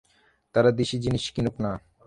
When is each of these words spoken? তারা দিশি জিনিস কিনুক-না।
তারা 0.55 0.69
দিশি 0.71 0.97
জিনিস 0.99 1.23
কিনুক-না। 1.35 1.71